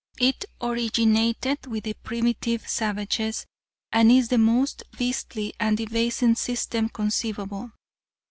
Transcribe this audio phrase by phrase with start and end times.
[0.19, 3.45] It originated with the primitive savages,
[3.91, 7.71] and is the most beastly and debasing system conceivable.